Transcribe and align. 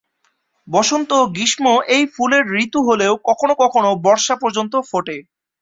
বসন্ত 0.67 1.09
ও 1.19 1.31
গ্রীষ্ম 1.35 1.65
এই 1.95 2.03
ফুলের 2.13 2.43
ঋতু 2.57 2.79
হলেও 2.89 3.13
কখনো 3.29 3.53
কখনো 3.63 3.89
বর্ষা 4.05 4.35
পর্যন্ত 4.41 4.73
ফোটে। 4.89 5.17